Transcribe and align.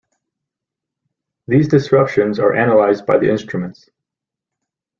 These 1.47 1.67
disruptions 1.67 2.39
are 2.39 2.55
analyzed 2.55 3.05
by 3.05 3.19
the 3.19 3.29
instruments. 3.29 3.87